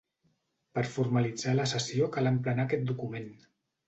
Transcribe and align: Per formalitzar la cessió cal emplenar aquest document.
Per 0.77 0.83
formalitzar 0.93 1.53
la 1.57 1.65
cessió 1.71 2.07
cal 2.15 2.31
emplenar 2.31 2.65
aquest 2.71 2.89
document. 2.93 3.29